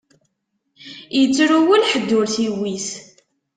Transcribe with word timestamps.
Ittru 1.21 1.59
wul, 1.65 1.83
ḥedd 1.91 2.09
ur 2.19 2.25
t-iwwit. 2.33 2.87